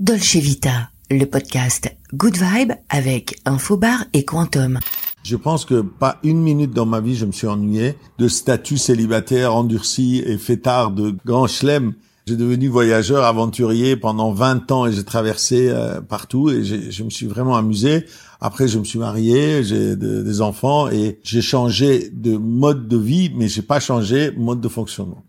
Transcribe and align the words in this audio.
Dolce 0.00 0.36
Vita, 0.36 0.90
le 1.10 1.24
podcast 1.24 1.92
Good 2.14 2.36
Vibe 2.36 2.72
avec 2.88 3.40
Infobar 3.44 4.04
et 4.12 4.24
Quantum. 4.24 4.78
Je 5.24 5.34
pense 5.34 5.64
que 5.64 5.80
pas 5.80 6.20
une 6.22 6.40
minute 6.40 6.70
dans 6.70 6.86
ma 6.86 7.00
vie 7.00 7.16
je 7.16 7.24
me 7.24 7.32
suis 7.32 7.48
ennuyé 7.48 7.96
de 8.18 8.28
statut 8.28 8.78
célibataire 8.78 9.56
endurci 9.56 10.22
et 10.24 10.38
fêtard 10.38 10.92
de 10.92 11.16
grand 11.26 11.48
chelem. 11.48 11.94
J'ai 12.28 12.36
devenu 12.36 12.68
voyageur, 12.68 13.24
aventurier 13.24 13.96
pendant 13.96 14.30
20 14.30 14.70
ans 14.70 14.86
et 14.86 14.92
j'ai 14.92 15.02
traversé 15.02 15.68
euh, 15.68 16.00
partout 16.00 16.48
et 16.48 16.62
je 16.62 17.02
me 17.02 17.10
suis 17.10 17.26
vraiment 17.26 17.56
amusé. 17.56 18.04
Après, 18.40 18.68
je 18.68 18.78
me 18.78 18.84
suis 18.84 19.00
marié, 19.00 19.64
j'ai 19.64 19.96
des 19.96 20.40
enfants 20.42 20.88
et 20.88 21.18
j'ai 21.24 21.42
changé 21.42 22.08
de 22.12 22.36
mode 22.36 22.86
de 22.86 22.98
vie, 22.98 23.32
mais 23.34 23.48
j'ai 23.48 23.62
pas 23.62 23.80
changé 23.80 24.30
mode 24.36 24.60
de 24.60 24.68
fonctionnement. 24.68 25.24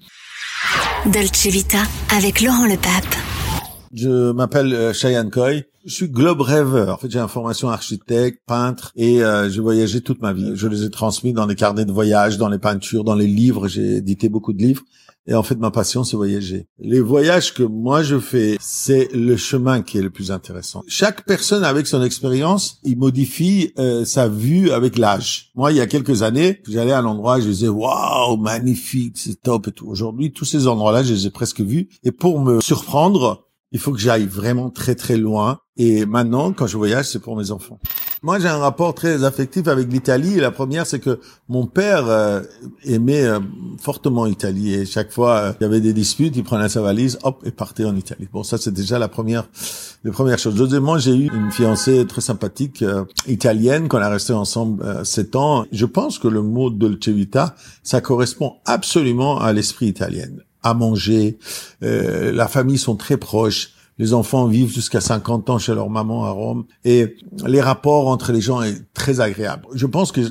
Dolce 1.08 1.48
Vita 1.48 1.82
avec 2.16 2.42
Laurent 2.42 2.68
Le 2.68 2.78
Pape. 2.78 3.19
Je 3.94 4.32
m'appelle 4.32 4.74
euh, 4.74 4.94
Cheyenne 4.94 5.30
Coy. 5.30 5.66
Je 5.86 5.94
suis 5.94 6.10
globe 6.10 6.42
rêveur. 6.42 6.94
En 6.94 6.98
fait, 6.98 7.10
j'ai 7.10 7.20
une 7.20 7.28
formation 7.28 7.70
architecte, 7.70 8.42
peintre, 8.46 8.92
et 8.96 9.24
euh, 9.24 9.50
j'ai 9.50 9.62
voyagé 9.62 10.02
toute 10.02 10.22
ma 10.22 10.34
vie. 10.34 10.52
Je 10.54 10.68
les 10.68 10.84
ai 10.84 10.90
transmis 10.90 11.34
dans 11.34 11.46
les 11.46 11.56
carnets 11.56 11.86
de 11.86 11.92
voyage, 11.92 12.38
dans 12.38 12.50
les 12.50 12.60
peintures, 12.60 13.04
dans 13.04 13.16
les 13.16 13.28
livres. 13.28 13.68
J'ai 13.68 13.98
édité 13.98 14.30
beaucoup 14.30 14.54
de 14.54 14.62
livres. 14.62 14.84
Et 15.30 15.36
en 15.36 15.44
fait, 15.44 15.56
ma 15.60 15.70
passion, 15.70 16.04
c'est 16.04 16.16
voyager. 16.16 16.68
Les 16.80 17.00
voyages 17.00 17.54
que 17.54 17.62
moi 17.62 18.02
je 18.02 18.18
fais, 18.18 18.58
c'est 18.60 19.10
le 19.14 19.38
chemin 19.38 19.84
qui 19.84 20.00
est 20.00 20.02
le 20.02 20.10
plus 20.10 20.32
intéressant. 20.32 20.82
Chaque 20.88 21.24
personne 21.26 21.64
avec 21.64 21.86
son 21.86 22.02
expérience, 22.02 22.80
il 22.84 22.98
modifie 22.98 23.72
euh, 23.78 24.06
sa 24.06 24.28
vue 24.28 24.72
avec 24.72 24.98
l'âge. 24.98 25.52
Moi, 25.54 25.72
il 25.72 25.78
y 25.78 25.82
a 25.82 25.88
quelques 25.88 26.24
années, 26.24 26.62
j'allais 26.68 26.94
à 26.94 27.02
l'endroit, 27.02 27.40
je 27.40 27.48
disais 27.48 27.68
waouh, 27.68 28.38
magnifique, 28.38 29.18
c'est 29.20 29.40
top 29.40 29.68
et 29.68 29.72
tout. 29.72 29.88
Aujourd'hui, 29.88 30.32
tous 30.32 30.46
ces 30.46 30.68
endroits-là, 30.68 31.04
je 31.04 31.14
les 31.14 31.28
ai 31.28 31.30
presque 31.30 31.62
vus. 31.62 31.90
Et 32.04 32.12
pour 32.12 32.42
me 32.42 32.60
surprendre, 32.60 33.49
il 33.72 33.80
faut 33.80 33.92
que 33.92 34.00
j'aille 34.00 34.26
vraiment 34.26 34.70
très 34.70 34.96
très 34.96 35.18
loin. 35.18 35.60
Et 35.78 36.06
maintenant, 36.06 36.52
quand 36.52 36.68
je 36.68 36.76
voyage, 36.76 37.06
c'est 37.06 37.20
pour 37.20 37.38
mes 37.38 37.52
enfants. 37.52 37.80
Moi, 38.22 38.38
j'ai 38.40 38.50
un 38.50 38.58
rapport 38.58 38.94
très 38.94 39.24
affectif 39.24 39.70
avec 39.70 39.90
l'Italie. 39.90 40.36
La 40.36 40.52
première, 40.52 40.86
c'est 40.86 41.00
que 41.00 41.22
mon 41.48 41.68
père 41.68 42.06
euh, 42.08 42.42
aimait 42.84 43.24
euh, 43.24 43.40
fortement 43.80 44.26
l'Italie. 44.26 44.74
Et 44.74 44.86
chaque 44.86 45.10
fois, 45.10 45.36
euh, 45.38 45.54
il 45.62 45.64
y 45.64 45.66
avait 45.66 45.80
des 45.80 45.94
disputes, 45.94 46.36
il 46.36 46.44
prenait 46.44 46.68
sa 46.68 46.82
valise, 46.82 47.18
hop, 47.24 47.42
et 47.46 47.52
partait 47.52 47.86
en 47.86 47.96
Italie. 47.96 48.28
Bon, 48.34 48.44
ça, 48.44 48.58
c'est 48.58 48.74
déjà 48.74 49.00
la 49.00 49.08
première, 49.08 49.48
la 50.04 50.12
première 50.12 50.38
chose. 50.38 50.56
Deuxièmement, 50.56 50.98
j'ai 50.98 51.16
eu 51.16 51.30
une 51.34 51.52
fiancée 51.52 52.06
très 52.08 52.20
sympathique 52.20 52.84
italienne 53.26 53.88
qu'on 53.88 54.00
a 54.00 54.10
resté 54.10 54.34
ensemble 54.34 55.06
sept 55.06 55.38
ans. 55.38 55.66
Je 55.72 55.86
pense 55.86 56.20
que 56.20 56.28
le 56.28 56.42
mot 56.42 56.70
dolce 56.70 57.08
vita, 57.08 57.56
ça 57.84 58.02
correspond 58.02 58.56
absolument 58.66 59.40
à 59.40 59.54
l'esprit 59.54 59.88
italien 59.88 60.28
à 60.64 60.74
manger. 60.74 61.38
Euh, 61.84 62.32
la 62.32 62.48
famille 62.48 62.78
sont 62.78 62.96
très 62.96 63.18
proches. 63.18 63.72
Les 63.98 64.14
enfants 64.14 64.48
vivent 64.48 64.74
jusqu'à 64.74 65.02
50 65.02 65.50
ans 65.50 65.60
chez 65.60 65.76
leur 65.76 65.90
maman 65.90 66.24
à 66.24 66.30
Rome 66.30 66.64
et 66.86 67.18
les 67.46 67.60
rapports 67.60 68.08
entre 68.08 68.32
les 68.32 68.40
gens 68.40 68.62
est 68.62 68.82
très 68.94 69.20
agréable. 69.20 69.66
Je 69.74 69.86
pense 69.86 70.14
que 70.14 70.22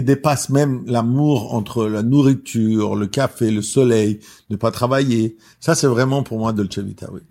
dépasse 0.00 0.50
même 0.50 0.84
l'amour 0.86 1.54
entre 1.54 1.86
la 1.86 2.02
nourriture, 2.02 2.94
le 2.94 3.06
café, 3.06 3.50
le 3.50 3.62
soleil, 3.62 4.20
ne 4.50 4.56
pas 4.56 4.70
travailler. 4.70 5.38
Ça, 5.58 5.74
c'est 5.74 5.86
vraiment 5.86 6.22
pour 6.22 6.38
moi 6.38 6.52
Dolce 6.52 6.78
Vita, 6.80 7.08
oui. 7.14 7.22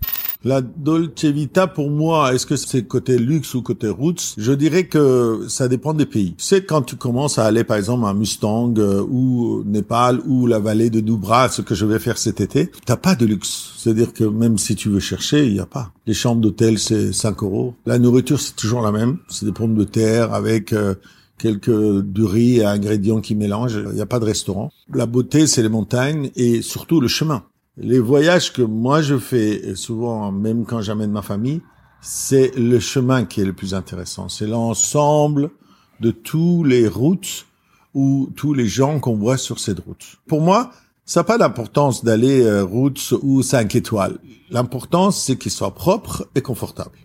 La 0.46 0.60
Dolce 0.60 1.24
Vita, 1.24 1.66
pour 1.66 1.90
moi, 1.90 2.34
est-ce 2.34 2.44
que 2.44 2.56
c'est 2.56 2.82
côté 2.82 3.16
luxe 3.16 3.54
ou 3.54 3.62
côté 3.62 3.88
roots? 3.88 4.34
Je 4.36 4.52
dirais 4.52 4.84
que 4.84 5.46
ça 5.48 5.68
dépend 5.68 5.94
des 5.94 6.04
pays. 6.04 6.34
C'est 6.36 6.66
quand 6.66 6.82
tu 6.82 6.96
commences 6.96 7.38
à 7.38 7.46
aller, 7.46 7.64
par 7.64 7.78
exemple, 7.78 8.04
à 8.04 8.12
Mustang 8.12 8.74
euh, 8.76 9.02
ou 9.08 9.62
Népal 9.64 10.20
ou 10.26 10.46
la 10.46 10.58
vallée 10.58 10.90
de 10.90 11.00
Dubra, 11.00 11.48
ce 11.48 11.62
que 11.62 11.74
je 11.74 11.86
vais 11.86 11.98
faire 11.98 12.18
cet 12.18 12.42
été, 12.42 12.70
t'as 12.84 12.98
pas 12.98 13.14
de 13.14 13.24
luxe. 13.24 13.72
C'est-à-dire 13.78 14.12
que 14.12 14.24
même 14.24 14.58
si 14.58 14.76
tu 14.76 14.90
veux 14.90 15.00
chercher, 15.00 15.46
il 15.46 15.54
y 15.54 15.60
a 15.60 15.66
pas. 15.66 15.92
Les 16.06 16.12
chambres 16.12 16.42
d'hôtel, 16.42 16.78
c'est 16.78 17.14
5 17.14 17.42
euros. 17.42 17.74
La 17.86 17.98
nourriture, 17.98 18.38
c'est 18.38 18.54
toujours 18.54 18.82
la 18.82 18.92
même. 18.92 19.16
C'est 19.30 19.46
des 19.46 19.52
pommes 19.52 19.76
de 19.76 19.84
terre 19.84 20.34
avec... 20.34 20.74
Euh, 20.74 20.94
quelques 21.36 22.00
du 22.02 22.24
riz 22.24 22.58
et 22.58 22.64
ingrédients 22.64 23.20
qui 23.20 23.34
mélangent. 23.34 23.82
Il 23.90 23.96
n'y 23.96 24.00
a 24.00 24.06
pas 24.06 24.20
de 24.20 24.24
restaurant. 24.24 24.70
La 24.94 25.04
beauté, 25.04 25.48
c'est 25.48 25.62
les 25.62 25.68
montagnes 25.68 26.30
et 26.36 26.62
surtout 26.62 27.00
le 27.00 27.08
chemin. 27.08 27.42
Les 27.76 27.98
voyages 27.98 28.52
que 28.52 28.62
moi 28.62 29.02
je 29.02 29.18
fais, 29.18 29.74
souvent 29.74 30.30
même 30.30 30.64
quand 30.64 30.80
j'amène 30.80 31.10
ma 31.10 31.22
famille, 31.22 31.60
c'est 32.00 32.54
le 32.56 32.78
chemin 32.78 33.24
qui 33.24 33.40
est 33.40 33.44
le 33.44 33.52
plus 33.52 33.74
intéressant. 33.74 34.28
C'est 34.28 34.46
l'ensemble 34.46 35.50
de 35.98 36.12
tous 36.12 36.62
les 36.62 36.86
routes 36.86 37.46
ou 37.92 38.30
tous 38.36 38.54
les 38.54 38.66
gens 38.66 39.00
qu'on 39.00 39.16
voit 39.16 39.38
sur 39.38 39.58
cette 39.58 39.80
route. 39.80 40.18
Pour 40.28 40.40
moi, 40.40 40.70
ça 41.04 41.20
n'a 41.20 41.24
pas 41.24 41.36
d'importance 41.36 42.04
d'aller 42.04 42.42
euh, 42.42 42.62
routes 42.64 43.12
ou 43.22 43.42
cinq 43.42 43.74
étoiles. 43.74 44.18
L'importance, 44.50 45.20
c'est 45.20 45.36
qu'ils 45.36 45.50
soient 45.50 45.74
propres 45.74 46.28
et 46.36 46.42
confortables. 46.42 46.96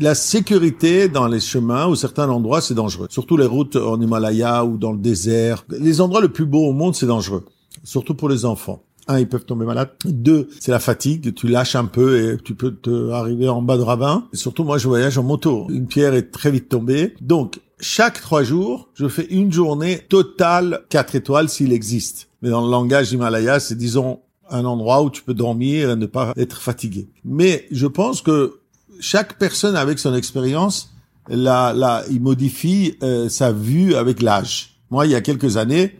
La 0.00 0.16
sécurité 0.16 1.08
dans 1.08 1.28
les 1.28 1.38
chemins 1.38 1.86
ou 1.86 1.94
certains 1.94 2.28
endroits, 2.28 2.60
c'est 2.60 2.74
dangereux. 2.74 3.06
Surtout 3.10 3.36
les 3.36 3.46
routes 3.46 3.76
en 3.76 4.00
Himalaya 4.00 4.64
ou 4.64 4.76
dans 4.76 4.90
le 4.90 4.98
désert. 4.98 5.64
Les 5.68 6.00
endroits 6.00 6.20
les 6.20 6.28
plus 6.28 6.46
beaux 6.46 6.66
au 6.66 6.72
monde, 6.72 6.96
c'est 6.96 7.06
dangereux. 7.06 7.44
Surtout 7.84 8.14
pour 8.14 8.28
les 8.28 8.44
enfants 8.44 8.82
un, 9.08 9.18
ils 9.18 9.28
peuvent 9.28 9.44
tomber 9.44 9.66
malades. 9.66 9.90
Deux, 10.04 10.48
c'est 10.60 10.70
la 10.70 10.80
fatigue. 10.80 11.34
Tu 11.34 11.48
lâches 11.48 11.76
un 11.76 11.84
peu 11.84 12.32
et 12.32 12.36
tu 12.38 12.54
peux 12.54 12.74
te 12.74 13.10
arriver 13.10 13.48
en 13.48 13.62
bas 13.62 13.76
de 13.76 13.82
ravin. 13.82 14.26
Surtout, 14.32 14.64
moi, 14.64 14.78
je 14.78 14.88
voyage 14.88 15.18
en 15.18 15.22
moto. 15.22 15.66
Une 15.70 15.86
pierre 15.86 16.14
est 16.14 16.30
très 16.30 16.50
vite 16.50 16.68
tombée. 16.68 17.14
Donc, 17.20 17.60
chaque 17.80 18.20
trois 18.20 18.42
jours, 18.42 18.88
je 18.94 19.08
fais 19.08 19.26
une 19.26 19.52
journée 19.52 19.98
totale 20.08 20.82
quatre 20.88 21.14
étoiles 21.14 21.48
s'il 21.48 21.72
existe. 21.72 22.28
Mais 22.42 22.50
dans 22.50 22.64
le 22.64 22.70
langage 22.70 23.12
Himalaya, 23.12 23.60
c'est 23.60 23.74
disons 23.74 24.20
un 24.50 24.64
endroit 24.64 25.02
où 25.02 25.10
tu 25.10 25.22
peux 25.22 25.34
dormir 25.34 25.90
et 25.90 25.96
ne 25.96 26.06
pas 26.06 26.32
être 26.36 26.60
fatigué. 26.60 27.08
Mais 27.24 27.66
je 27.70 27.86
pense 27.86 28.22
que 28.22 28.60
chaque 29.00 29.38
personne 29.38 29.76
avec 29.76 29.98
son 29.98 30.14
expérience, 30.14 30.94
là, 31.28 31.72
là, 31.72 32.04
il 32.10 32.20
modifie 32.20 32.96
euh, 33.02 33.28
sa 33.28 33.52
vue 33.52 33.94
avec 33.94 34.22
l'âge. 34.22 34.80
Moi, 34.90 35.06
il 35.06 35.12
y 35.12 35.14
a 35.14 35.20
quelques 35.20 35.56
années, 35.56 35.98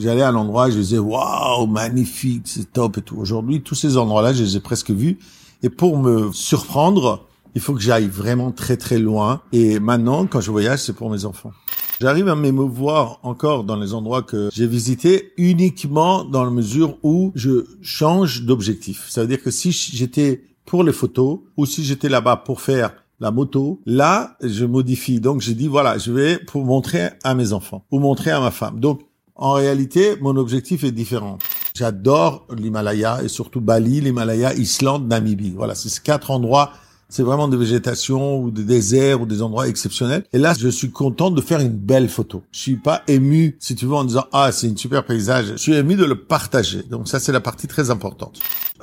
j'allais 0.00 0.22
à 0.22 0.30
l'endroit, 0.30 0.70
je 0.70 0.78
disais 0.78 0.98
waouh, 0.98 1.66
magnifique, 1.66 2.42
c'est 2.46 2.72
top 2.72 2.98
et 2.98 3.02
tout. 3.02 3.16
Aujourd'hui, 3.16 3.62
tous 3.62 3.74
ces 3.74 3.96
endroits-là, 3.96 4.32
je 4.32 4.42
les 4.42 4.56
ai 4.56 4.60
presque 4.60 4.90
vus. 4.90 5.18
Et 5.62 5.70
pour 5.70 5.98
me 5.98 6.32
surprendre, 6.32 7.26
il 7.54 7.60
faut 7.60 7.74
que 7.74 7.80
j'aille 7.80 8.08
vraiment 8.08 8.50
très 8.52 8.76
très 8.76 8.98
loin. 8.98 9.40
Et 9.52 9.78
maintenant, 9.78 10.26
quand 10.26 10.40
je 10.40 10.50
voyage, 10.50 10.80
c'est 10.80 10.92
pour 10.92 11.10
mes 11.10 11.24
enfants. 11.24 11.52
J'arrive 12.00 12.28
à 12.28 12.34
m'émouvoir 12.34 13.20
encore 13.22 13.62
dans 13.64 13.76
les 13.76 13.94
endroits 13.94 14.22
que 14.22 14.50
j'ai 14.52 14.66
visités 14.66 15.32
uniquement 15.36 16.24
dans 16.24 16.44
la 16.44 16.50
mesure 16.50 16.98
où 17.02 17.30
je 17.34 17.66
change 17.82 18.42
d'objectif. 18.42 19.06
Ça 19.08 19.22
veut 19.22 19.28
dire 19.28 19.42
que 19.42 19.52
si 19.52 19.70
j'étais 19.70 20.42
pour 20.64 20.82
les 20.82 20.92
photos 20.92 21.38
ou 21.56 21.66
si 21.66 21.84
j'étais 21.84 22.08
là-bas 22.08 22.38
pour 22.38 22.60
faire 22.60 22.94
la 23.20 23.30
moto, 23.30 23.80
là, 23.86 24.36
je 24.42 24.64
modifie. 24.64 25.20
Donc, 25.20 25.40
j'ai 25.40 25.54
dit, 25.54 25.68
voilà, 25.68 25.98
je 25.98 26.10
vais 26.10 26.38
pour 26.38 26.64
montrer 26.64 27.10
à 27.22 27.34
mes 27.34 27.52
enfants 27.52 27.84
ou 27.92 28.00
montrer 28.00 28.32
à 28.32 28.40
ma 28.40 28.50
femme. 28.50 28.80
Donc, 28.80 29.02
en 29.36 29.52
réalité, 29.52 30.16
mon 30.20 30.36
objectif 30.36 30.84
est 30.84 30.92
différent. 30.92 31.38
J'adore 31.74 32.46
l'Himalaya 32.56 33.20
et 33.24 33.28
surtout 33.28 33.60
Bali, 33.60 34.00
l'Himalaya, 34.00 34.54
Islande, 34.54 35.08
Namibie. 35.08 35.54
Voilà, 35.56 35.74
c'est 35.74 35.88
ces 35.88 36.00
quatre 36.00 36.30
endroits. 36.30 36.72
C'est 37.08 37.24
vraiment 37.24 37.48
des 37.48 37.56
végétations 37.56 38.40
ou 38.40 38.50
des 38.50 38.62
déserts 38.62 39.20
ou 39.20 39.26
des 39.26 39.42
endroits 39.42 39.68
exceptionnels. 39.68 40.24
Et 40.32 40.38
là, 40.38 40.54
je 40.56 40.68
suis 40.68 40.90
content 40.90 41.30
de 41.30 41.40
faire 41.40 41.60
une 41.60 41.76
belle 41.76 42.08
photo. 42.08 42.42
Je 42.52 42.60
suis 42.60 42.76
pas 42.76 43.02
ému, 43.08 43.56
si 43.58 43.74
tu 43.74 43.86
veux, 43.86 43.94
en 43.94 44.04
disant 44.04 44.24
ah 44.32 44.52
c'est 44.52 44.68
une 44.68 44.76
super 44.76 45.04
paysage. 45.04 45.46
Je 45.52 45.56
suis 45.56 45.74
ému 45.74 45.96
de 45.96 46.04
le 46.04 46.14
partager. 46.14 46.82
Donc 46.84 47.08
ça, 47.08 47.18
c'est 47.18 47.32
la 47.32 47.40
partie 47.40 47.66
très 47.66 47.90
importante. 47.90 48.38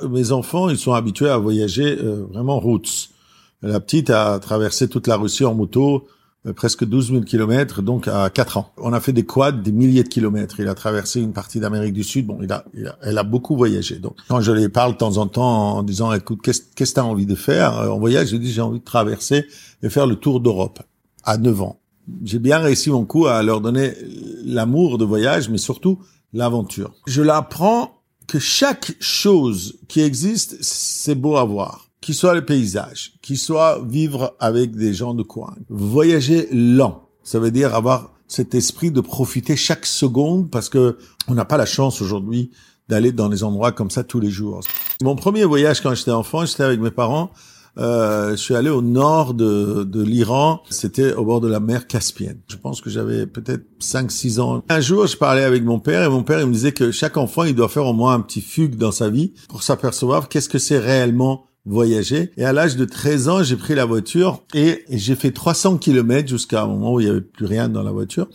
Mes 0.06 0.32
enfants, 0.32 0.68
ils 0.68 0.78
sont 0.78 0.92
habitués 0.92 1.30
à 1.30 1.38
voyager 1.38 1.98
euh, 1.98 2.26
vraiment 2.30 2.60
routes. 2.60 3.08
La 3.62 3.80
petite 3.80 4.10
a 4.10 4.38
traversé 4.38 4.88
toute 4.88 5.06
la 5.06 5.16
Russie 5.16 5.44
en 5.44 5.54
moto 5.54 6.06
presque 6.50 6.84
12 6.84 7.12
000 7.12 7.22
kilomètres, 7.22 7.82
donc 7.82 8.08
à 8.08 8.28
4 8.28 8.56
ans. 8.56 8.72
On 8.76 8.92
a 8.92 9.00
fait 9.00 9.12
des 9.12 9.24
quads, 9.24 9.52
des 9.52 9.70
milliers 9.70 10.02
de 10.02 10.08
kilomètres. 10.08 10.58
Il 10.58 10.66
a 10.66 10.74
traversé 10.74 11.20
une 11.20 11.32
partie 11.32 11.60
d'Amérique 11.60 11.92
du 11.92 12.02
Sud. 12.02 12.26
Bon, 12.26 12.38
il 12.42 12.52
a, 12.52 12.64
elle 13.00 13.18
a 13.18 13.22
beaucoup 13.22 13.56
voyagé. 13.56 13.96
Donc, 13.96 14.16
quand 14.28 14.40
je 14.40 14.50
les 14.50 14.68
parle 14.68 14.94
de 14.94 14.98
temps 14.98 15.18
en 15.18 15.26
temps 15.28 15.76
en 15.76 15.82
disant, 15.84 16.12
écoute, 16.12 16.40
qu'est-ce 16.42 16.62
que 16.62 16.84
tu 16.84 17.00
as 17.00 17.04
envie 17.04 17.26
de 17.26 17.36
faire 17.36 17.78
euh, 17.78 17.88
en 17.90 17.98
voyage 18.00 18.28
Je 18.28 18.36
dis, 18.36 18.50
j'ai 18.50 18.60
envie 18.60 18.80
de 18.80 18.84
traverser 18.84 19.46
et 19.84 19.88
faire 19.88 20.08
le 20.08 20.16
tour 20.16 20.40
d'Europe 20.40 20.80
à 21.22 21.38
9 21.38 21.62
ans. 21.62 21.78
J'ai 22.24 22.40
bien 22.40 22.58
réussi 22.58 22.90
mon 22.90 23.04
coup 23.04 23.26
à 23.26 23.42
leur 23.44 23.60
donner 23.60 23.92
l'amour 24.44 24.98
de 24.98 25.04
voyage, 25.04 25.48
mais 25.48 25.58
surtout 25.58 26.00
l'aventure. 26.32 26.92
Je 27.06 27.22
l'apprends 27.22 28.02
que 28.26 28.40
chaque 28.40 28.96
chose 28.98 29.78
qui 29.86 30.00
existe, 30.00 30.56
c'est 30.60 31.14
beau 31.14 31.36
à 31.36 31.44
voir 31.44 31.91
qui 32.02 32.12
soit 32.12 32.34
le 32.34 32.44
paysage, 32.44 33.14
qui 33.22 33.38
soit 33.38 33.80
vivre 33.88 34.36
avec 34.40 34.76
des 34.76 34.92
gens 34.92 35.14
de 35.14 35.22
coin. 35.22 35.54
Voyager 35.70 36.48
lent, 36.52 37.08
ça 37.22 37.38
veut 37.38 37.52
dire 37.52 37.74
avoir 37.74 38.12
cet 38.26 38.54
esprit 38.54 38.90
de 38.90 39.00
profiter 39.00 39.56
chaque 39.56 39.86
seconde 39.86 40.50
parce 40.50 40.68
que 40.68 40.98
on 41.28 41.34
n'a 41.34 41.44
pas 41.44 41.56
la 41.56 41.66
chance 41.66 42.02
aujourd'hui 42.02 42.50
d'aller 42.88 43.12
dans 43.12 43.28
des 43.28 43.44
endroits 43.44 43.72
comme 43.72 43.90
ça 43.90 44.02
tous 44.02 44.20
les 44.20 44.30
jours. 44.30 44.60
Mon 45.00 45.14
premier 45.14 45.44
voyage 45.44 45.80
quand 45.80 45.94
j'étais 45.94 46.10
enfant, 46.10 46.44
j'étais 46.44 46.64
avec 46.64 46.80
mes 46.80 46.90
parents. 46.90 47.30
Euh, 47.78 48.32
je 48.32 48.36
suis 48.36 48.54
allé 48.54 48.68
au 48.68 48.82
nord 48.82 49.32
de, 49.32 49.84
de 49.84 50.02
l'Iran. 50.02 50.60
C'était 50.70 51.14
au 51.14 51.24
bord 51.24 51.40
de 51.40 51.48
la 51.48 51.60
mer 51.60 51.86
Caspienne. 51.86 52.40
Je 52.48 52.56
pense 52.56 52.80
que 52.80 52.90
j'avais 52.90 53.26
peut-être 53.26 53.64
5-6 53.80 54.40
ans. 54.40 54.62
Un 54.68 54.80
jour, 54.80 55.06
je 55.06 55.16
parlais 55.16 55.44
avec 55.44 55.62
mon 55.64 55.78
père 55.78 56.02
et 56.02 56.08
mon 56.08 56.22
père 56.22 56.40
il 56.40 56.46
me 56.46 56.52
disait 56.52 56.72
que 56.72 56.90
chaque 56.90 57.16
enfant, 57.16 57.44
il 57.44 57.54
doit 57.54 57.68
faire 57.68 57.86
au 57.86 57.94
moins 57.94 58.14
un 58.14 58.20
petit 58.20 58.42
fugue 58.42 58.76
dans 58.76 58.92
sa 58.92 59.08
vie 59.08 59.32
pour 59.48 59.62
s'apercevoir 59.62 60.28
qu'est-ce 60.28 60.48
que 60.48 60.58
c'est 60.58 60.78
réellement 60.78 61.46
voyager. 61.64 62.32
Et 62.36 62.44
à 62.44 62.52
l'âge 62.52 62.76
de 62.76 62.84
13 62.84 63.28
ans, 63.28 63.42
j'ai 63.42 63.56
pris 63.56 63.74
la 63.74 63.84
voiture 63.84 64.42
et, 64.54 64.84
j'ai 64.90 65.14
fait 65.14 65.30
300 65.30 65.78
kilomètres 65.78 66.28
jusqu'à 66.28 66.62
un 66.62 66.66
moment 66.66 66.94
où 66.94 67.00
il 67.00 67.06
y 67.06 67.10
avait 67.10 67.20
plus 67.20 67.46
rien 67.46 67.68
dans 67.68 67.82
la 67.82 67.92
voiture 67.92 68.28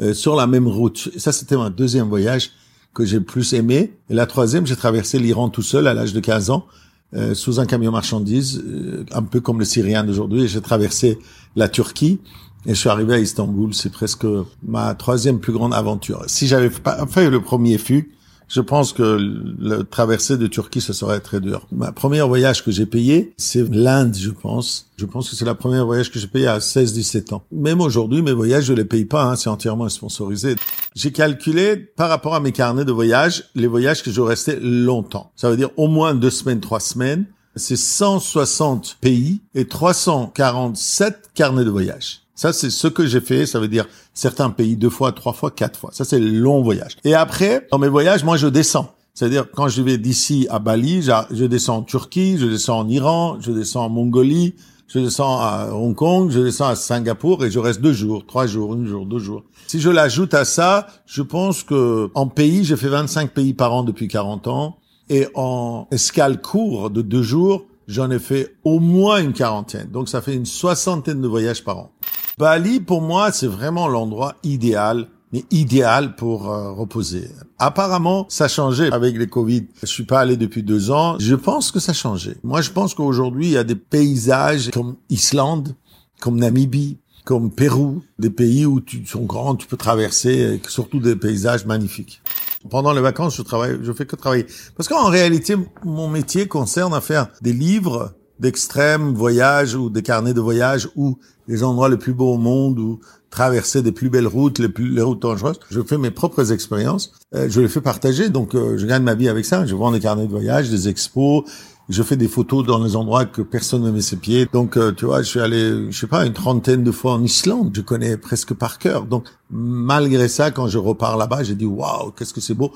euh, 0.00 0.14
sur 0.14 0.36
la 0.36 0.46
même 0.46 0.68
route. 0.68 1.10
Et 1.14 1.18
ça, 1.18 1.32
c'était 1.32 1.56
mon 1.56 1.70
deuxième 1.70 2.08
voyage 2.08 2.50
que 2.94 3.04
j'ai 3.04 3.20
plus 3.20 3.54
aimé. 3.54 3.94
Et 4.10 4.14
la 4.14 4.26
troisième, 4.26 4.66
j'ai 4.66 4.76
traversé 4.76 5.18
l'Iran 5.18 5.48
tout 5.48 5.62
seul 5.62 5.86
à 5.86 5.94
l'âge 5.94 6.12
de 6.12 6.20
15 6.20 6.50
ans. 6.50 6.66
Euh, 7.14 7.34
sous 7.34 7.60
un 7.60 7.66
camion 7.66 7.92
marchandise, 7.92 8.62
euh, 8.66 9.04
un 9.12 9.22
peu 9.22 9.40
comme 9.40 9.60
le 9.60 9.64
Syrien 9.64 10.02
d'aujourd'hui. 10.02 10.48
J'ai 10.48 10.60
traversé 10.60 11.18
la 11.54 11.68
Turquie 11.68 12.18
et 12.66 12.70
je 12.70 12.74
suis 12.74 12.88
arrivé 12.88 13.14
à 13.14 13.18
Istanbul. 13.18 13.72
C'est 13.74 13.92
presque 13.92 14.26
ma 14.62 14.94
troisième 14.94 15.38
plus 15.38 15.52
grande 15.52 15.72
aventure. 15.72 16.24
Si 16.26 16.46
j'avais 16.48 16.68
pas 16.68 17.06
fait 17.06 17.30
le 17.30 17.40
premier 17.40 17.78
fut, 17.78 18.15
je 18.48 18.60
pense 18.60 18.92
que 18.92 19.02
le 19.02 19.82
traversée 19.82 20.36
de 20.36 20.46
Turquie, 20.46 20.80
ce 20.80 20.92
serait 20.92 21.20
très 21.20 21.40
dur. 21.40 21.66
Ma 21.72 21.92
première 21.92 22.28
voyage 22.28 22.64
que 22.64 22.70
j'ai 22.70 22.86
payé, 22.86 23.32
c'est 23.36 23.68
l'Inde, 23.70 24.14
je 24.14 24.30
pense. 24.30 24.90
Je 24.96 25.04
pense 25.04 25.30
que 25.30 25.36
c'est 25.36 25.44
la 25.44 25.54
première 25.54 25.84
voyage 25.84 26.10
que 26.10 26.18
j'ai 26.18 26.28
payé 26.28 26.46
à 26.46 26.58
16-17 26.58 27.34
ans. 27.34 27.42
Même 27.50 27.80
aujourd'hui, 27.80 28.22
mes 28.22 28.32
voyages, 28.32 28.64
je 28.64 28.72
les 28.72 28.84
paye 28.84 29.04
pas, 29.04 29.24
hein, 29.24 29.36
c'est 29.36 29.50
entièrement 29.50 29.88
sponsorisé. 29.88 30.54
J'ai 30.94 31.12
calculé, 31.12 31.76
par 31.76 32.08
rapport 32.08 32.34
à 32.34 32.40
mes 32.40 32.52
carnets 32.52 32.84
de 32.84 32.92
voyage, 32.92 33.44
les 33.54 33.66
voyages 33.66 34.02
que 34.02 34.10
je 34.10 34.20
restais 34.20 34.58
longtemps. 34.60 35.32
Ça 35.36 35.50
veut 35.50 35.56
dire 35.56 35.70
au 35.76 35.88
moins 35.88 36.14
deux 36.14 36.30
semaines, 36.30 36.60
trois 36.60 36.80
semaines. 36.80 37.26
C'est 37.56 37.76
160 37.76 38.98
pays 39.00 39.40
et 39.54 39.66
347 39.66 41.30
carnets 41.34 41.64
de 41.64 41.70
voyage. 41.70 42.25
Ça, 42.36 42.52
c'est 42.52 42.70
ce 42.70 42.86
que 42.86 43.06
j'ai 43.06 43.20
fait. 43.20 43.46
Ça 43.46 43.58
veut 43.58 43.66
dire 43.66 43.86
certains 44.14 44.50
pays 44.50 44.76
deux 44.76 44.90
fois, 44.90 45.10
trois 45.12 45.32
fois, 45.32 45.50
quatre 45.50 45.78
fois. 45.80 45.90
Ça, 45.92 46.04
c'est 46.04 46.20
le 46.20 46.28
long 46.28 46.62
voyage. 46.62 46.96
Et 47.02 47.14
après, 47.14 47.66
dans 47.72 47.78
mes 47.78 47.88
voyages, 47.88 48.22
moi, 48.22 48.36
je 48.36 48.46
descends. 48.46 48.94
C'est-à-dire, 49.14 49.46
quand 49.50 49.68
je 49.68 49.80
vais 49.80 49.96
d'ici 49.96 50.46
à 50.50 50.58
Bali, 50.58 51.02
je 51.02 51.44
descends 51.46 51.78
en 51.78 51.82
Turquie, 51.82 52.36
je 52.36 52.46
descends 52.46 52.80
en 52.80 52.88
Iran, 52.88 53.38
je 53.40 53.50
descends 53.50 53.86
en 53.86 53.88
Mongolie, 53.88 54.54
je 54.88 54.98
descends 54.98 55.40
à 55.40 55.70
Hong 55.72 55.94
Kong, 55.94 56.30
je 56.30 56.40
descends 56.40 56.68
à 56.68 56.76
Singapour 56.76 57.42
et 57.42 57.50
je 57.50 57.58
reste 57.58 57.80
deux 57.80 57.94
jours, 57.94 58.26
trois 58.26 58.46
jours, 58.46 58.74
un 58.74 58.84
jour, 58.84 59.06
deux 59.06 59.18
jours. 59.18 59.42
Si 59.66 59.80
je 59.80 59.88
l'ajoute 59.88 60.34
à 60.34 60.44
ça, 60.44 60.86
je 61.06 61.22
pense 61.22 61.62
que 61.62 62.10
en 62.14 62.26
pays, 62.26 62.64
j'ai 62.64 62.76
fait 62.76 62.88
25 62.88 63.32
pays 63.32 63.54
par 63.54 63.72
an 63.72 63.82
depuis 63.84 64.06
40 64.06 64.48
ans 64.48 64.76
et 65.08 65.26
en 65.34 65.88
escale 65.90 66.42
court 66.42 66.90
de 66.90 67.00
deux 67.00 67.22
jours, 67.22 67.64
j'en 67.88 68.10
ai 68.10 68.18
fait 68.18 68.54
au 68.64 68.80
moins 68.80 69.22
une 69.22 69.32
quarantaine. 69.32 69.88
Donc 69.90 70.10
ça 70.10 70.20
fait 70.20 70.34
une 70.34 70.46
soixantaine 70.46 71.22
de 71.22 71.28
voyages 71.28 71.64
par 71.64 71.78
an. 71.78 71.90
Bali, 72.38 72.80
pour 72.80 73.00
moi, 73.00 73.32
c'est 73.32 73.46
vraiment 73.46 73.88
l'endroit 73.88 74.34
idéal 74.42 75.08
mais 75.32 75.44
idéal 75.50 76.14
pour 76.14 76.50
euh, 76.50 76.72
reposer. 76.72 77.28
Apparemment, 77.58 78.26
ça 78.28 78.48
changé 78.48 78.92
avec 78.92 79.16
les 79.16 79.26
Covid. 79.26 79.66
Je 79.80 79.86
suis 79.86 80.04
pas 80.04 80.20
allé 80.20 80.36
depuis 80.36 80.62
deux 80.62 80.90
ans. 80.90 81.16
Je 81.18 81.34
pense 81.34 81.72
que 81.72 81.80
ça 81.80 81.92
changé. 81.92 82.36
Moi, 82.44 82.60
je 82.60 82.70
pense 82.70 82.94
qu'aujourd'hui, 82.94 83.46
il 83.46 83.52
y 83.52 83.56
a 83.56 83.64
des 83.64 83.74
paysages 83.74 84.70
comme 84.70 84.96
Islande, 85.10 85.74
comme 86.20 86.38
Namibie, 86.38 86.98
comme 87.24 87.50
Pérou, 87.50 88.02
des 88.20 88.30
pays 88.30 88.66
où 88.66 88.80
tu 88.80 89.04
sont 89.04 89.24
grands, 89.24 89.56
tu 89.56 89.66
peux 89.66 89.76
traverser, 89.76 90.60
surtout 90.68 91.00
des 91.00 91.16
paysages 91.16 91.66
magnifiques. 91.66 92.22
Pendant 92.70 92.92
les 92.92 93.00
vacances, 93.00 93.36
je 93.36 93.42
travaille, 93.42 93.78
je 93.82 93.92
fais 93.92 94.06
que 94.06 94.14
travailler. 94.14 94.46
Parce 94.76 94.88
qu'en 94.88 95.08
réalité, 95.08 95.56
mon 95.84 96.08
métier 96.08 96.46
concerne 96.46 96.94
à 96.94 97.00
faire 97.00 97.28
des 97.42 97.52
livres 97.52 98.14
d'extrême 98.40 99.14
voyage 99.14 99.74
ou 99.74 99.90
des 99.90 100.02
carnets 100.02 100.34
de 100.34 100.40
voyage 100.40 100.88
ou 100.96 101.18
les 101.48 101.62
endroits 101.64 101.88
les 101.88 101.96
plus 101.96 102.12
beaux 102.12 102.34
au 102.34 102.38
monde 102.38 102.78
ou 102.78 103.00
traverser 103.30 103.82
des 103.82 103.92
plus 103.92 104.08
belles 104.08 104.26
routes, 104.26 104.58
les 104.58 104.68
plus 104.68 104.88
les 104.88 105.02
routes 105.02 105.20
dangereuses. 105.20 105.60
Je 105.70 105.80
fais 105.82 105.98
mes 105.98 106.10
propres 106.10 106.52
expériences, 106.52 107.12
euh, 107.34 107.48
je 107.48 107.60
les 107.60 107.68
fais 107.68 107.80
partager, 107.80 108.30
donc 108.30 108.54
euh, 108.54 108.78
je 108.78 108.86
gagne 108.86 109.02
ma 109.02 109.14
vie 109.14 109.28
avec 109.28 109.44
ça. 109.44 109.66
Je 109.66 109.74
vends 109.74 109.92
des 109.92 110.00
carnets 110.00 110.26
de 110.26 110.30
voyage, 110.30 110.70
des 110.70 110.88
expos, 110.88 111.44
je 111.88 112.02
fais 112.02 112.16
des 112.16 112.28
photos 112.28 112.66
dans 112.66 112.82
les 112.82 112.96
endroits 112.96 113.26
que 113.26 113.42
personne 113.42 113.82
ne 113.84 113.90
met 113.90 114.00
ses 114.00 114.16
pieds. 114.16 114.46
Donc, 114.52 114.76
euh, 114.76 114.92
tu 114.92 115.04
vois, 115.04 115.22
je 115.22 115.28
suis 115.28 115.40
allé, 115.40 115.90
je 115.90 115.98
sais 115.98 116.06
pas, 116.06 116.26
une 116.26 116.32
trentaine 116.32 116.82
de 116.82 116.90
fois 116.90 117.12
en 117.12 117.22
Islande. 117.22 117.70
Je 117.74 117.80
connais 117.80 118.16
presque 118.16 118.54
par 118.54 118.78
cœur. 118.78 119.06
Donc, 119.06 119.28
malgré 119.50 120.28
ça, 120.28 120.50
quand 120.50 120.66
je 120.66 120.78
repars 120.78 121.16
là-bas, 121.16 121.44
j'ai 121.44 121.54
dit, 121.54 121.66
waouh, 121.66 122.10
qu'est-ce 122.10 122.34
que 122.34 122.40
c'est 122.40 122.54
beau. 122.54 122.72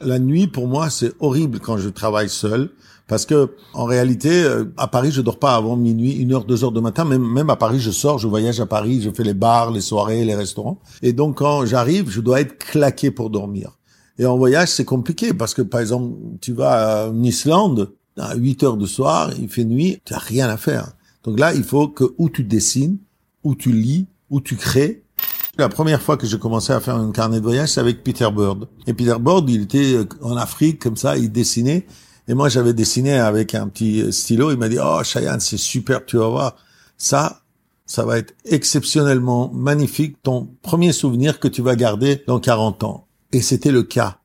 La 0.00 0.18
nuit, 0.18 0.46
pour 0.46 0.66
moi, 0.66 0.88
c'est 0.88 1.12
horrible 1.20 1.60
quand 1.60 1.76
je 1.76 1.90
travaille 1.90 2.30
seul. 2.30 2.70
Parce 3.06 3.26
que 3.26 3.50
en 3.74 3.84
réalité, 3.84 4.44
euh, 4.44 4.64
à 4.78 4.88
Paris, 4.88 5.10
je 5.12 5.20
dors 5.20 5.38
pas 5.38 5.54
avant 5.54 5.76
minuit, 5.76 6.12
une 6.12 6.32
heure, 6.32 6.44
deux 6.44 6.64
heures 6.64 6.72
de 6.72 6.80
matin. 6.80 7.04
Même, 7.04 7.22
même 7.22 7.50
à 7.50 7.56
Paris, 7.56 7.78
je 7.78 7.90
sors, 7.90 8.18
je 8.18 8.26
voyage 8.26 8.60
à 8.60 8.66
Paris, 8.66 9.02
je 9.02 9.10
fais 9.10 9.24
les 9.24 9.34
bars, 9.34 9.70
les 9.70 9.82
soirées, 9.82 10.24
les 10.24 10.34
restaurants. 10.34 10.80
Et 11.02 11.12
donc, 11.12 11.36
quand 11.36 11.66
j'arrive, 11.66 12.08
je 12.08 12.22
dois 12.22 12.40
être 12.40 12.56
claqué 12.56 13.10
pour 13.10 13.28
dormir. 13.28 13.72
Et 14.18 14.24
en 14.24 14.38
voyage, 14.38 14.68
c'est 14.68 14.86
compliqué 14.86 15.34
parce 15.34 15.52
que, 15.52 15.60
par 15.60 15.80
exemple, 15.80 16.16
tu 16.40 16.54
vas 16.54 17.10
en 17.10 17.22
Islande, 17.22 17.92
à 18.18 18.34
8 18.34 18.62
heures 18.62 18.76
du 18.76 18.86
soir, 18.86 19.30
il 19.38 19.48
fait 19.48 19.64
nuit, 19.64 20.00
tu 20.04 20.14
as 20.14 20.18
rien 20.18 20.48
à 20.48 20.56
faire. 20.56 20.92
Donc 21.24 21.38
là, 21.38 21.54
il 21.54 21.64
faut 21.64 21.88
que 21.88 22.04
ou 22.18 22.28
tu 22.28 22.44
dessines, 22.44 22.98
ou 23.42 23.54
tu 23.54 23.72
lis, 23.72 24.06
ou 24.30 24.40
tu 24.40 24.56
crées. 24.56 25.02
La 25.56 25.68
première 25.68 26.02
fois 26.02 26.16
que 26.16 26.26
j'ai 26.26 26.38
commencé 26.38 26.72
à 26.72 26.80
faire 26.80 26.96
un 26.96 27.12
carnet 27.12 27.38
de 27.38 27.44
voyage, 27.44 27.70
c'est 27.70 27.80
avec 27.80 28.02
Peter 28.02 28.28
Bird. 28.34 28.66
Et 28.86 28.94
Peter 28.94 29.16
Bird, 29.20 29.48
il 29.48 29.62
était 29.62 29.94
euh, 29.94 30.04
en 30.22 30.36
Afrique, 30.36 30.80
comme 30.80 30.96
ça, 30.96 31.16
il 31.16 31.30
dessinait. 31.30 31.86
Et 32.26 32.34
moi, 32.34 32.48
j'avais 32.48 32.72
dessiné 32.72 33.18
avec 33.18 33.54
un 33.54 33.68
petit 33.68 34.02
euh, 34.02 34.10
stylo. 34.10 34.50
Il 34.50 34.58
m'a 34.58 34.68
dit, 34.68 34.78
oh, 34.82 35.00
Cheyenne, 35.04 35.40
c'est 35.40 35.56
super, 35.56 36.04
tu 36.04 36.16
vas 36.16 36.28
voir. 36.28 36.56
Ça, 36.96 37.42
ça 37.86 38.04
va 38.04 38.18
être 38.18 38.34
exceptionnellement 38.44 39.50
magnifique, 39.52 40.16
ton 40.22 40.48
premier 40.62 40.92
souvenir 40.92 41.38
que 41.38 41.48
tu 41.48 41.62
vas 41.62 41.76
garder 41.76 42.22
dans 42.26 42.40
40 42.40 42.82
ans. 42.82 43.06
Et 43.32 43.42
c'était 43.42 43.72
le 43.72 43.82
cas. 43.82 44.18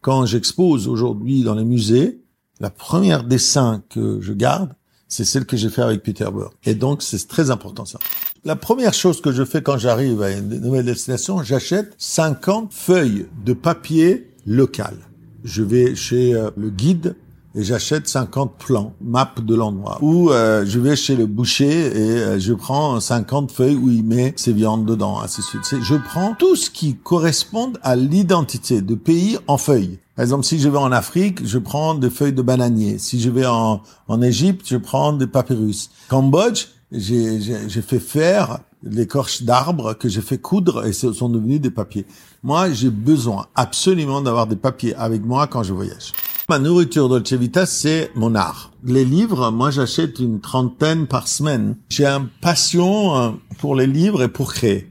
Quand 0.00 0.24
j'expose 0.24 0.88
aujourd'hui 0.88 1.42
dans 1.42 1.54
les 1.54 1.64
musées, 1.64 2.19
la 2.60 2.70
première 2.70 3.24
dessin 3.24 3.82
que 3.88 4.20
je 4.20 4.32
garde, 4.32 4.74
c'est 5.08 5.24
celle 5.24 5.44
que 5.44 5.56
j'ai 5.56 5.70
fait 5.70 5.82
avec 5.82 6.02
Peter 6.02 6.28
Burr. 6.32 6.52
Et 6.64 6.74
donc, 6.74 7.02
c'est 7.02 7.26
très 7.26 7.50
important 7.50 7.84
ça. 7.84 7.98
La 8.44 8.56
première 8.56 8.94
chose 8.94 9.20
que 9.20 9.32
je 9.32 9.44
fais 9.44 9.62
quand 9.62 9.76
j'arrive 9.76 10.22
à 10.22 10.30
une 10.30 10.60
nouvelle 10.60 10.84
destination, 10.84 11.42
j'achète 11.42 11.94
50 11.98 12.72
feuilles 12.72 13.26
de 13.44 13.52
papier 13.52 14.30
local. 14.46 14.96
Je 15.42 15.62
vais 15.62 15.94
chez 15.94 16.34
euh, 16.34 16.50
le 16.56 16.70
guide 16.70 17.16
et 17.54 17.64
j'achète 17.64 18.08
50 18.08 18.52
plans, 18.58 18.94
map 19.02 19.34
de 19.42 19.54
l'endroit. 19.54 19.98
Ou 20.02 20.30
euh, 20.30 20.64
je 20.66 20.78
vais 20.78 20.94
chez 20.94 21.16
le 21.16 21.26
boucher 21.26 21.68
et 21.68 22.18
euh, 22.18 22.38
je 22.38 22.52
prends 22.52 23.00
50 23.00 23.50
feuilles 23.50 23.74
où 23.74 23.90
il 23.90 24.04
met 24.04 24.32
ses 24.36 24.52
viandes 24.52 24.86
dedans, 24.86 25.20
ainsi 25.20 25.40
de 25.40 25.46
suite. 25.46 25.82
Je 25.82 25.96
prends 25.96 26.34
tout 26.34 26.54
ce 26.54 26.70
qui 26.70 26.96
correspond 26.96 27.72
à 27.82 27.96
l'identité 27.96 28.82
de 28.82 28.94
pays 28.94 29.38
en 29.48 29.58
feuilles. 29.58 29.98
Par 30.14 30.22
exemple, 30.24 30.44
si 30.44 30.60
je 30.60 30.68
vais 30.68 30.78
en 30.78 30.92
Afrique, 30.92 31.46
je 31.46 31.58
prends 31.58 31.94
des 31.94 32.10
feuilles 32.10 32.32
de 32.32 32.42
bananier. 32.42 32.98
Si 32.98 33.20
je 33.20 33.30
vais 33.30 33.46
en, 33.46 33.80
en 34.06 34.22
Égypte, 34.22 34.66
je 34.68 34.76
prends 34.76 35.12
des 35.12 35.26
papyrus. 35.26 35.90
Cambodge, 36.08 36.66
j'ai 36.92 37.82
fait 37.82 38.00
faire 38.00 38.60
l'écorche 38.82 39.42
d'arbres 39.42 39.94
que 39.94 40.08
j'ai 40.08 40.22
fait 40.22 40.38
coudre 40.38 40.86
et 40.86 40.92
ce 40.92 41.12
sont 41.12 41.28
devenus 41.28 41.60
des 41.60 41.70
papiers. 41.70 42.06
Moi, 42.42 42.70
j'ai 42.70 42.90
besoin 42.90 43.46
absolument 43.54 44.20
d'avoir 44.20 44.46
des 44.46 44.56
papiers 44.56 44.94
avec 44.94 45.24
moi 45.24 45.46
quand 45.46 45.62
je 45.62 45.72
voyage. 45.72 46.12
Ma 46.50 46.58
nourriture 46.58 47.08
Dolce 47.08 47.34
Vita, 47.34 47.64
c'est 47.64 48.10
mon 48.16 48.34
art. 48.34 48.72
Les 48.82 49.04
livres, 49.04 49.52
moi, 49.52 49.70
j'achète 49.70 50.18
une 50.18 50.40
trentaine 50.40 51.06
par 51.06 51.28
semaine. 51.28 51.76
J'ai 51.90 52.06
une 52.06 52.26
passion 52.40 53.16
euh, 53.16 53.30
pour 53.58 53.76
les 53.76 53.86
livres 53.86 54.24
et 54.24 54.26
pour 54.26 54.52
créer. 54.52 54.90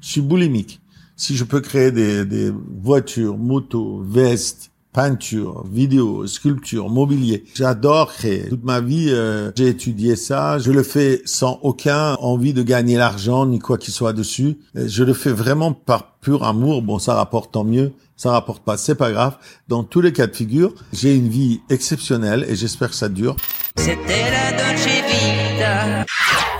Je 0.00 0.06
suis 0.06 0.20
boulimique. 0.20 0.80
Si 1.16 1.36
je 1.36 1.42
peux 1.42 1.58
créer 1.58 1.90
des, 1.90 2.24
des 2.24 2.52
voitures, 2.80 3.36
motos, 3.36 4.00
vestes, 4.04 4.69
peinture, 4.92 5.64
vidéo, 5.70 6.26
sculpture, 6.26 6.88
mobilier. 6.88 7.44
J'adore 7.54 8.12
créer. 8.12 8.48
Toute 8.48 8.64
ma 8.64 8.80
vie, 8.80 9.08
euh, 9.10 9.50
j'ai 9.56 9.68
étudié 9.68 10.16
ça. 10.16 10.58
Je 10.58 10.72
le 10.72 10.82
fais 10.82 11.22
sans 11.24 11.58
aucun 11.62 12.14
envie 12.14 12.52
de 12.52 12.62
gagner 12.62 12.96
l'argent 12.96 13.46
ni 13.46 13.58
quoi 13.58 13.78
qu'il 13.78 13.94
soit 13.94 14.12
dessus. 14.12 14.58
Je 14.74 15.04
le 15.04 15.14
fais 15.14 15.32
vraiment 15.32 15.72
par 15.72 16.18
pur 16.20 16.44
amour. 16.44 16.82
Bon, 16.82 16.98
ça 16.98 17.14
rapporte 17.14 17.52
tant 17.52 17.64
mieux. 17.64 17.92
Ça 18.16 18.32
rapporte 18.32 18.62
pas, 18.62 18.76
c'est 18.76 18.96
pas 18.96 19.12
grave. 19.12 19.38
Dans 19.68 19.82
tous 19.82 20.02
les 20.02 20.12
cas 20.12 20.26
de 20.26 20.36
figure, 20.36 20.74
j'ai 20.92 21.14
une 21.14 21.28
vie 21.28 21.62
exceptionnelle 21.70 22.44
et 22.48 22.54
j'espère 22.54 22.90
que 22.90 22.96
ça 22.96 23.08
dure. 23.08 23.36
C'était 23.76 24.30
la 24.30 24.50
Dolce 24.52 24.86
Vita. 25.08 26.04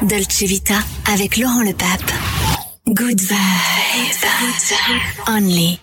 Dolce 0.01 0.43
Vita 0.45 0.79
avec 1.13 1.37
Laurent 1.37 1.63
Le 1.63 1.75
Pape. 1.75 2.11
Good 2.87 3.21
vibes. 3.21 3.37
Only 5.29 5.79